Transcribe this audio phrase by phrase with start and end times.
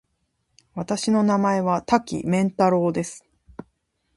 [0.73, 3.23] 私の名前は多岐麺太郎です。